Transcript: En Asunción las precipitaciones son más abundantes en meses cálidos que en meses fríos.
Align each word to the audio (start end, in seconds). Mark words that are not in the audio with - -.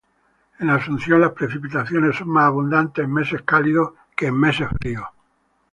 En 0.57 0.71
Asunción 0.71 1.21
las 1.21 1.33
precipitaciones 1.33 2.15
son 2.15 2.29
más 2.29 2.45
abundantes 2.45 3.05
en 3.05 3.13
meses 3.13 3.43
cálidos 3.43 3.93
que 4.17 4.25
en 4.25 4.35
meses 4.39 4.67
fríos. 4.79 5.05